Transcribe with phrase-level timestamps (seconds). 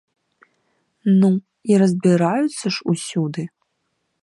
[1.19, 1.29] Ну,
[1.73, 3.49] і разбіраюцца ж усюды.